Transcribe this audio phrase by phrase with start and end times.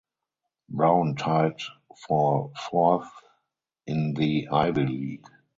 [0.67, 1.59] Brown tied
[2.07, 3.11] for fourth
[3.85, 5.27] in the Ivy League.